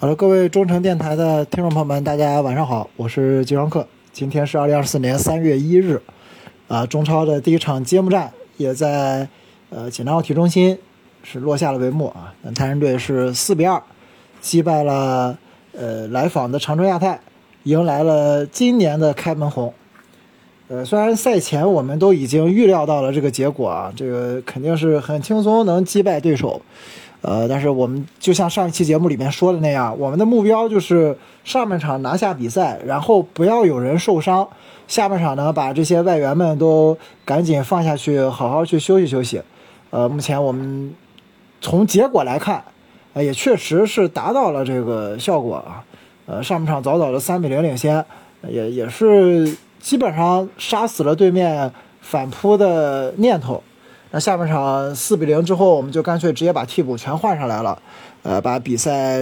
[0.00, 3.86] 好了，各位中诚电台的听众朋友们，大家晚上好，我是金双客。
[4.14, 6.00] 今天是二零二四年三月一日，
[6.68, 9.28] 啊，中超的第一场揭幕战也在
[9.68, 10.78] 呃济南奥体中心
[11.22, 12.32] 是落下了帷幕啊。
[12.54, 13.82] 泰山队是四比二
[14.40, 15.36] 击败了
[15.76, 17.20] 呃来访的长春亚泰，
[17.64, 19.74] 迎来了今年的开门红。
[20.68, 26.62] 呃，虽然赛前我们都已经预料到了这个结果啊，这个肯定是很轻松能击败对手。
[27.22, 34.48] 呃，但是我们就像上一期节目里面说的那样，我们的目标就是上半场拿下比赛，然后不要有人受伤，
[34.88, 39.42] 下半场呢把这些外援们都赶紧放下去，好好去休息休息。
[39.90, 40.94] 呃，目前我们
[41.60, 42.64] 从结果来看，
[43.12, 45.84] 呃，也确实是达到了这个效果啊。
[46.26, 48.04] 呃，上半场早早的三比零领先，
[48.48, 53.62] 也也是基本上杀死了对面反扑的念头。
[54.12, 57.80] 那下半场四比零之后，我们就干脆直接把替补全换上来了，
[58.22, 59.20] 呃，把比赛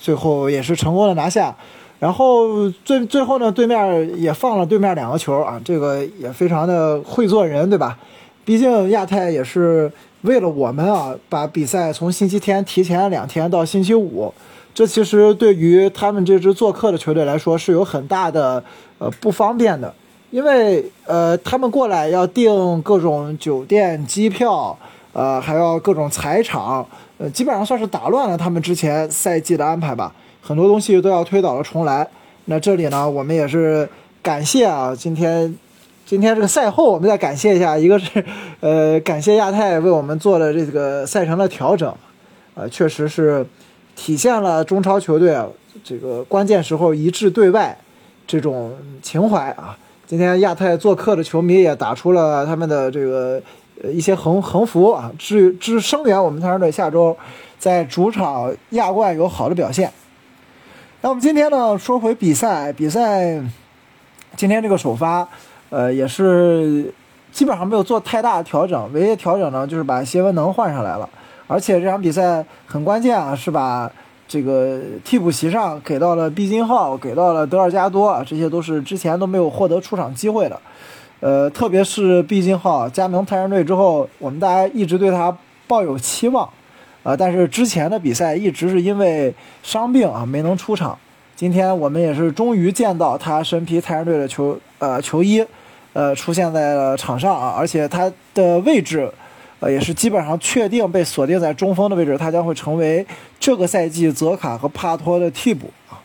[0.00, 1.54] 最后也是成功的拿下。
[1.98, 7.98] 然后最最后呢，对面也放了对面两个球啊，这个也非常的会做人，对吧？
[8.44, 9.90] 毕竟亚太也是
[10.22, 14.32] 为了我们啊，把比赛从星期天提前两天到星期五，
[14.74, 18.62] 这其实对于他们这支做客的球队来说是有很大的
[18.98, 19.92] 呃不方便的。
[20.30, 24.76] 因为呃，他们过来要订各种酒店、机票，
[25.12, 26.86] 呃，还要各种财场，
[27.18, 30.12] 呃，基本上算是打乱了他们之前赛季的安排吧。
[30.42, 32.06] 很多东西都要推倒了重来。
[32.46, 33.88] 那这里呢，我们也是
[34.22, 35.56] 感谢啊，今天
[36.04, 38.24] 今天这个赛后，我们再感谢一下，一个是
[38.60, 41.92] 呃，感谢亚太为我们做的这个赛程的调整，
[42.54, 43.46] 呃，确实是
[43.94, 45.36] 体现了中超球队
[45.82, 47.76] 这个关键时候一致对外
[48.26, 49.76] 这种情怀啊。
[50.06, 53.42] 今天亚太做客的球迷也打出了他们的这个
[53.92, 57.16] 一些横横幅啊，支支声援我们泰山队下周
[57.58, 59.92] 在主场亚冠有好的表现。
[61.00, 63.42] 那我们今天呢说回比赛，比赛
[64.36, 65.26] 今天这个首发，
[65.70, 66.94] 呃也是
[67.32, 71.08] 基本上没有做太大的调整，唯一调整呢就是把谢文能换上来了，
[71.48, 73.90] 而且这场比赛很关键啊，是把。
[74.28, 80.60] 这个替补席上给到了毕金浩，给到了德尔加多，这些都是之前都没有获得出场机会的。
[81.20, 85.36] 呃，特别是毕金浩加盟泰山队之后，我们大家一直对他
[85.66, 86.48] 抱有期望，
[87.04, 89.32] 呃，但是之前的比赛一直是因为
[89.62, 90.98] 伤病啊没能出场。
[91.34, 95.44] 今天我们也是终于见到他身披泰山队的球呃球衣，
[95.92, 99.10] 呃出现在了场上啊，而且他的位置。
[99.60, 103.06] 呃，也是基本上确定被锁定在中锋的位置，他将会成为
[103.40, 105.96] 这个赛季泽卡和帕托的替补啊。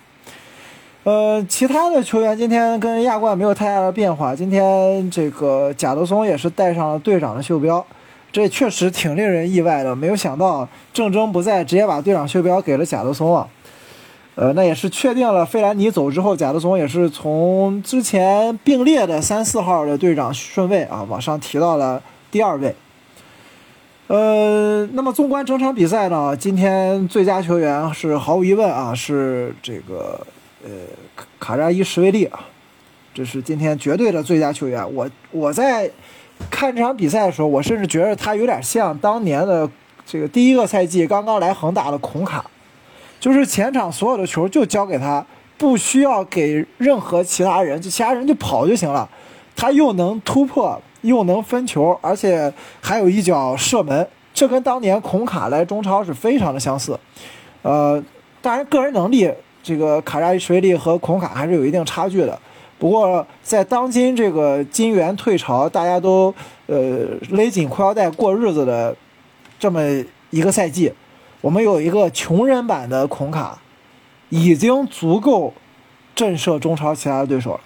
[1.04, 4.36] 呃，其他的球员今天跟亚冠没有太大的变化。
[4.36, 7.86] 今天这个贾德松也是带上了队长的袖标，
[8.32, 9.96] 这确实挺令人意外的。
[9.96, 13.48] 没有想到郑铮不在，直接把队长袖标给了贾德松啊。
[14.36, 22.02] 呃，那也是确定了费兰尼走之后，贾德松也是从之前并列的三四号的队长顺位啊，往上提到了
[22.32, 22.74] 第二位。
[24.12, 30.20] 呃，那么纵观整场比赛呢，今天最佳球员是毫无疑问啊，是这个
[30.62, 30.70] 呃
[31.16, 32.42] 卡卡扎伊什维利啊，
[33.14, 34.86] 这是今天绝对的最佳球员。
[34.94, 35.90] 我我在
[36.50, 39.70] 看这场比赛的时候，我甚至觉得他有点像当年的
[40.06, 42.44] 这个第一个赛季刚刚来恒大的孔卡，
[43.18, 45.26] 就是前场所有的球就交给他，
[45.58, 49.08] 不需要给任何其他人，就其他人就跑就行了，
[49.56, 50.82] 他又能突破。
[51.02, 52.52] 又能分球，而且
[52.82, 57.00] 还有一脚射门，这跟当年孔卡来中超是非常的相似。
[57.62, 58.04] 呃，
[58.42, 62.40] 当然个人能力，这个卡扎伊什维利和孔卡还是有一定差距的。
[62.80, 66.34] 不过在当今这个金元退潮，大家都
[66.66, 68.96] 呃勒紧裤腰带过日子的
[69.60, 69.82] 这么
[70.32, 70.92] 一个赛季，
[71.42, 73.60] 我们有一个穷人版的孔卡，
[74.30, 75.54] 已经足够
[76.16, 77.60] 震慑中超其他的对手了。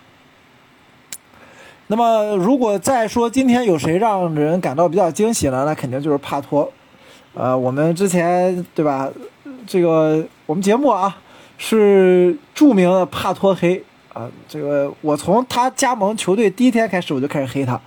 [1.88, 5.66] 那么，如果再说今天有谁让人感到比较惊喜呢？
[5.66, 6.72] 那肯定就是帕托。
[7.36, 9.08] 呃，我们之前对吧？
[9.68, 11.16] 这个我们节目啊
[11.58, 13.84] 是著名的帕托黑
[14.14, 14.28] 啊。
[14.48, 17.80] 这个我从他加盟球队第一天开始，我就开始黑他。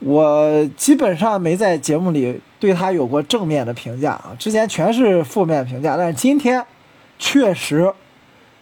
[0.00, 5.96] 我基本上没在节目里对他有过正面的评价啊，之前全是负面评价。
[5.96, 6.62] 但是今天
[7.18, 7.90] 确实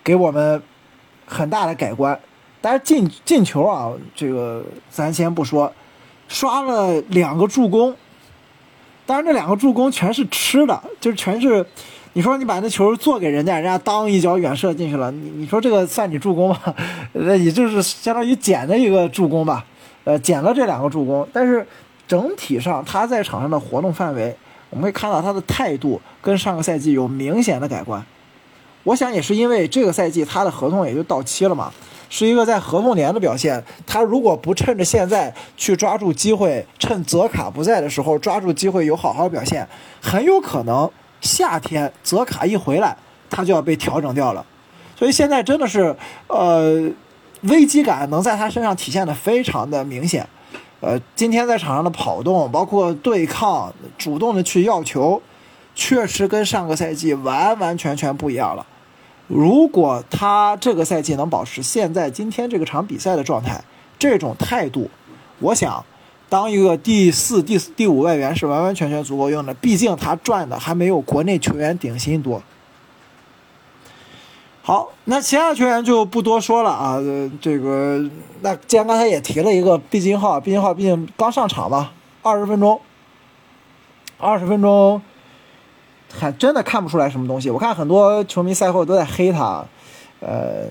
[0.04, 0.62] 给我们
[1.26, 2.20] 很大的改观。
[2.64, 5.70] 但是进进球啊，这个咱先不说，
[6.28, 7.94] 刷了两个助攻，
[9.04, 11.62] 当然这两个助攻全是吃的，就是全是，
[12.14, 16.58] 你说你把那球做给人家，人家当一脚远射进去了，你你说这个算你助攻吗？
[17.12, 19.62] 那也就是相当于捡的一个助攻吧，
[20.04, 21.66] 呃，捡了这两个助攻，但是
[22.08, 24.34] 整体上他在场上的活动范围，
[24.70, 28.02] 我们会看到他的态度跟上个赛季有明显的改观。
[28.84, 31.70] 我想也是因为这个赛季他的合同也就到期了嘛，
[32.16, 33.60] 是一个在合同年的表现。
[33.84, 39.66] 他如果不趁着现在去抓住机会，趁泽卡不在的时候抓住机会有好好表现，
[40.00, 40.88] 很有可能
[41.20, 42.96] 夏天泽卡一回来，
[43.28, 44.46] 他就要被调整掉了。
[44.96, 45.96] 所以现在真的是，
[46.28, 46.88] 呃，
[47.40, 50.24] 危机感能在他身上体现的非常的明显。
[50.78, 55.20] 呃，今天在场上的跑动，包括对抗，主动的去要球，
[55.74, 58.64] 确实跟上个赛季完完全全不一样了。
[59.26, 63.62] 如果他这个赛季能保持现在今天这个场比赛的状态，
[63.98, 64.90] 这种态度，
[65.38, 65.84] 我想
[66.28, 69.54] 当一个第四、第四第五外援是完完全全足够用的。
[69.54, 72.42] 毕竟他赚的还没有国内球员顶薪多。
[74.62, 76.98] 好，那其他球员就不多说了啊。
[77.40, 78.02] 这个，
[78.40, 81.92] 那既然刚才也提了一个毕金浩，毕金浩毕竟刚上场嘛，
[82.22, 82.80] 二十分钟，
[84.16, 85.02] 二十分钟，
[86.24, 87.50] 还真的看不出来什么东西。
[87.50, 89.64] 我看很多球迷赛后都在黑他，
[90.20, 90.66] 呃，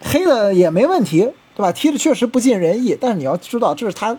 [0.00, 1.20] 黑的也没问题，
[1.54, 1.72] 对吧？
[1.72, 4.16] 踢的确实不尽人意，但是你要知道，这是他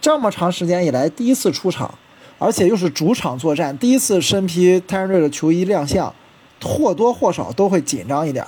[0.00, 1.92] 这么长时间以来第一次出场，
[2.38, 6.12] 而且又是主场作战，第一次身披泰山队的球衣亮相。
[6.64, 8.46] 或多或少都会紧张一点，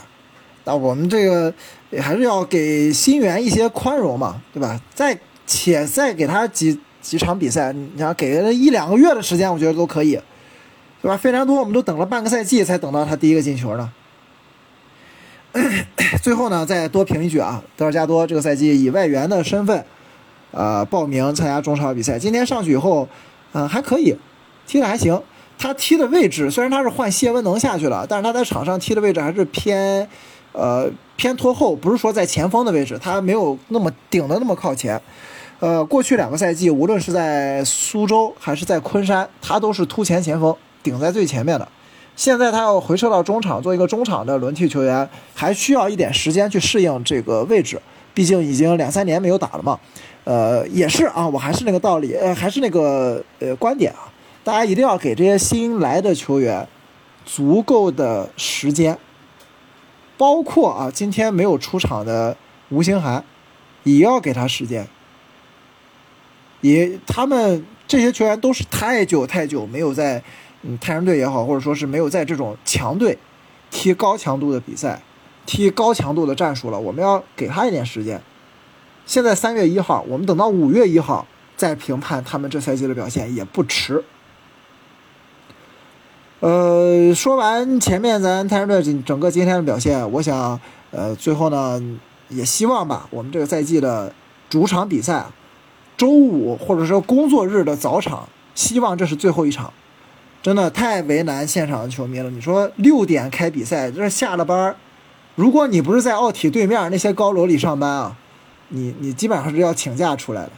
[0.62, 1.52] 那我们这个
[2.00, 4.80] 还是要给新援一些宽容嘛，对吧？
[4.94, 5.18] 再
[5.48, 10.16] 且再给他几几场比赛，你想给了一两个月的时间，我觉得都可以，
[11.04, 11.18] 对吧？
[11.18, 13.92] 费南多我们都等了半个赛季才等到他第一个进球呢。
[16.22, 19.84] 最后呢，再多评一句啊，德尔加多这个赛季以外援的身份，
[20.50, 23.06] 呃，报名参加中超比赛，今天上去以后，
[23.52, 24.16] 嗯，还可以，
[24.66, 25.20] 踢的还行。
[25.58, 30.08] 他踢的位置虽然他是换谢文能下去了，但是他在场上踢的位置还是偏，
[30.52, 34.98] 呃偏拖后，不是说在前锋的位置，他没有那么顶的那么靠前。
[35.60, 41.66] 呃，过去两个赛季，无论是在苏州还是在昆山，他都是突前前锋，顶在最前面的。
[42.14, 47.82] 现在他要回撤到中场做一个中场的轮替球员，还需要一点时间去适应这个位置，
[48.14, 49.80] 毕竟已经两三年没有打了嘛。
[50.22, 54.06] 呃，也是啊，我还是那个道理，呃，还是那个呃观点啊。
[54.44, 56.68] 大家一定要给这些新来的球员
[57.24, 58.96] 足够的时间，
[60.16, 62.36] 包括啊，今天没有出场的
[62.68, 63.24] 吴兴涵，
[63.82, 64.86] 也要给他时间。
[66.60, 70.22] 也，他们这些球员都是太久太久没有在
[70.66, 73.18] 嗯太阳队也好，或者说是没有在这种强队
[73.70, 75.02] 踢高强度的比赛、
[75.44, 76.80] 踢高强度的战术了。
[76.80, 78.20] 我们要给他一点时间。
[79.06, 81.26] 现在三月一号，我们等到五月一号
[81.56, 84.02] 再评判他们这赛季的表现也不迟。
[86.40, 90.60] 呃，说完前面咱太阳队整个今天的表现，我想，
[90.90, 91.82] 呃，最后呢，
[92.28, 94.14] 也希望吧，我们这个赛季的
[94.50, 95.26] 主场比赛，
[95.96, 99.72] 周五或者说工作日的早场，希望这是最后一场，
[100.44, 102.28] 真的太为难现场的球迷了。
[102.28, 104.76] 你说六点开比赛，这下了班
[105.36, 108.14] 如果你不是在奥体对面那些高楼里上班啊，
[108.68, 110.50] 你你基本上是要请假出来的，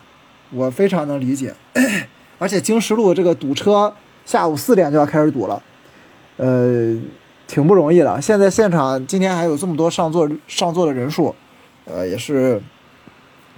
[0.50, 1.54] 我非常能理解。
[2.40, 3.94] 而且京石路这个堵车，
[4.24, 5.62] 下午四点就要开始堵了。
[6.36, 6.96] 呃，
[7.46, 8.20] 挺不容易的。
[8.20, 11.32] 现在现场今天还有这么多上座上座的人数，
[11.84, 12.60] 呃，也是，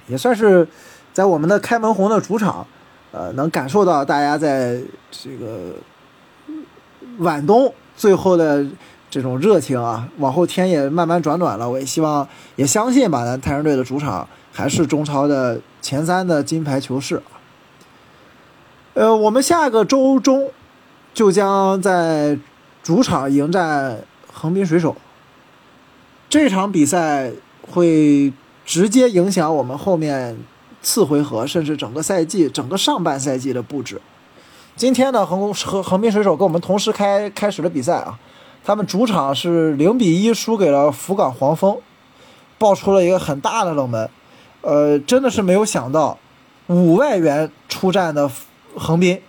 [0.09, 0.69] 也算是
[1.15, 2.67] 在我们的开门红的主场，
[3.13, 4.79] 呃，能感受到大家在
[5.11, 5.73] 这个
[7.19, 8.67] 晚冬最后的
[9.09, 10.09] 这种热情啊。
[10.19, 17.23] 往后天也慢慢转暖了，我也希望也相信吧，咱太阳队的主场还是中超的前三的金牌球市。
[18.95, 20.51] 呃，我们下个周中
[21.15, 22.39] 就将在。
[22.81, 23.99] 主场迎战
[24.33, 24.97] 横滨水手，
[26.31, 28.33] 这场比赛会
[28.65, 30.39] 直接影响我们后面
[30.81, 34.01] 次回合，甚至整个赛季、整个上半赛季的布置。
[34.79, 38.17] 今天呢，横横横滨水手跟我们同时开开始了比赛啊，
[38.65, 41.77] 他们主场是零比一输给了福冈黄蜂，
[42.59, 44.09] 爆出了一个很大的冷门。
[44.61, 46.17] 呃，真的是没有想到，
[46.69, 48.31] 五外援出战的
[48.77, 49.21] 横滨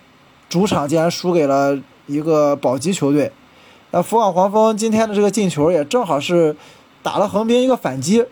[0.48, 1.76] 主场竟然输给了
[2.06, 3.32] 一个保级球队。
[3.90, 6.56] 那福冈黄蜂今天的这个进球也正好是
[7.02, 8.24] 打了横滨一个反击，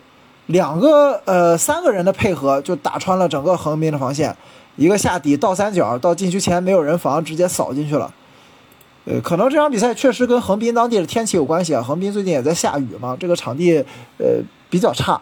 [0.46, 4.36] 两个呃三个人的配合就打穿了整个横滨的防线，
[4.78, 8.14] 一个下底倒三角到禁区前没有人防，直接扫进去了。
[9.04, 13.84] 呃，可能这场比赛确实跟横滨当地的天气有关系啊，横滨最近也在下雨嘛，这个场地
[14.18, 15.20] 呃比较差，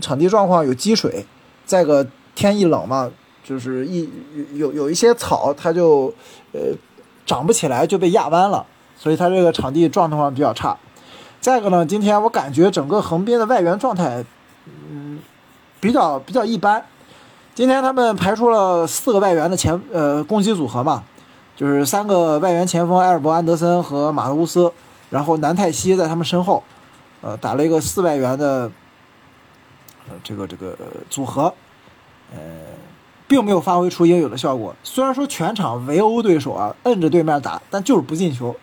[0.00, 1.26] 场地状况有积水，
[1.64, 3.10] 再个天一冷嘛，
[3.44, 4.08] 就是一
[4.54, 6.12] 有有一些草它就
[6.52, 6.60] 呃
[7.26, 8.64] 长不起来就被压弯了。
[8.96, 10.76] 所以它这个场地状况比较差。
[11.40, 14.22] 再个呢，今天我感觉整个横滨的外援状态，
[14.66, 15.18] 嗯，
[15.80, 16.84] 比较比较一般。
[17.54, 21.02] 今天他们排出了四个外援的前呃攻击组合嘛，
[21.56, 24.72] 就是三个外援前锋埃尔伯安德森和马特乌斯，
[25.10, 26.62] 然后南泰西在他们身后，
[27.20, 28.70] 呃，打了一个四外援的，
[30.08, 30.76] 呃，这个这个
[31.10, 31.52] 组合，
[32.32, 32.38] 呃，
[33.26, 34.74] 并没有发挥出应有的效果。
[34.82, 38.54] 虽然说全场围殴对手啊，摁着对面打，但就是不进球。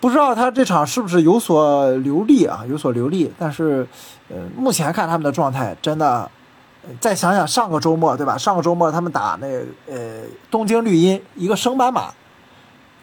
[0.00, 2.64] 不知道他这场是不是有所留力啊？
[2.68, 3.86] 有所留力，但是，
[4.28, 6.28] 呃，目前看他们的状态真的，
[7.00, 8.36] 再想想上个周末对吧？
[8.36, 9.46] 上个周末他们打那
[9.92, 12.12] 呃东京绿茵一个升班马，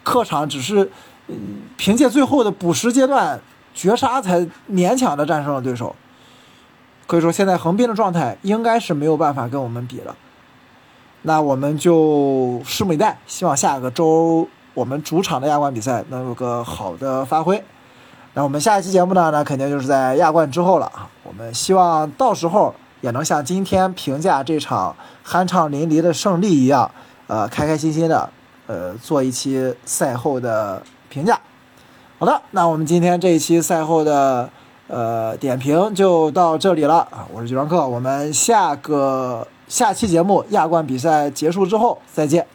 [0.03, 0.91] 客场只是，
[1.77, 3.39] 凭借最后的补时阶段
[3.73, 5.95] 绝杀才勉强的战胜了对手。
[7.07, 10.15] 可以说现在横滨的状态应该是没有办法跟我们比了。
[11.23, 14.47] 那我们就拭目以待，希望下个周。
[14.75, 17.61] 我们主场的亚冠比赛能有个好的发挥，
[18.35, 19.29] 那我们下一期节目呢？
[19.31, 21.09] 那肯定就是在亚冠之后了啊！
[21.23, 26.89] 我们希望到时候也能像今天评价这场酣畅淋漓的胜利一样，
[27.27, 28.29] 呃，开开心心的，
[28.67, 31.39] 呃，做一期赛后的评价。
[32.17, 34.49] 好的，那我们今天这一期赛后的
[34.87, 37.25] 呃点评就到这里了啊！
[37.33, 42.45] 我是九张客，我们下个下期节目亚冠比赛结束之后再见。